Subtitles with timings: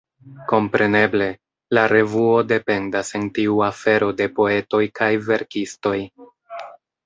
[0.51, 1.27] Kompreneble,
[1.79, 5.97] la revuo dependas en tiu afero de poetoj kaj verkistoj.